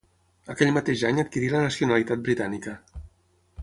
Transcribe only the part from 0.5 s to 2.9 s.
Aquell mateix any adquirí la nacionalitat britànica.